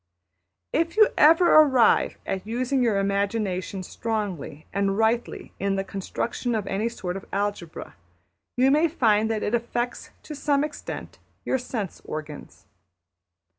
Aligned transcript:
If 0.73 0.97
you 0.97 1.09
ever 1.15 1.53
arrive 1.57 2.17
at 2.25 2.47
using 2.47 2.81
your 2.81 2.97
imagination 2.97 3.83
strongly 3.83 4.65
and 4.73 4.97
rightly 4.97 5.53
in 5.59 5.75
the 5.75 5.83
construction 5.83 6.55
of 6.55 6.65
any 6.65 6.89
sort 6.89 7.15
of 7.17 7.25
algebra, 7.31 7.93
you 8.57 8.71
may 8.71 8.87
find 8.87 9.29
that 9.29 9.43
it 9.43 9.53
affects 9.53 10.09
to 10.23 10.33
some 10.33 10.63
extent 10.63 11.19
your 11.45 11.59
sense 11.59 12.01
organs. 12.03 12.65